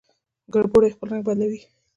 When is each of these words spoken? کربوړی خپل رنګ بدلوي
کربوړی 0.53 0.89
خپل 0.95 1.07
رنګ 1.11 1.23
بدلوي 1.27 1.61